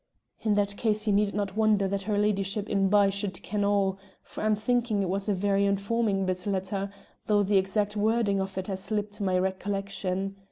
"In 0.39 0.55
that 0.55 0.77
case 0.77 1.05
ye 1.05 1.13
need 1.13 1.35
not 1.35 1.55
wonder 1.55 1.87
that 1.87 2.01
her 2.01 2.17
ladyship 2.17 2.65
inby 2.67 3.13
should 3.13 3.39
ken 3.43 3.63
all, 3.63 3.99
for 4.23 4.41
I'm 4.41 4.55
thinking 4.55 5.03
it 5.03 5.09
was 5.09 5.29
a 5.29 5.33
very 5.35 5.63
informing 5.63 6.25
bit 6.25 6.47
letter, 6.47 6.89
though 7.27 7.43
the 7.43 7.57
exact 7.59 7.95
wording 7.95 8.41
of 8.41 8.57
it 8.57 8.65
has 8.65 8.79
slipped 8.83 9.21
my 9.21 9.37
recollection. 9.37 10.37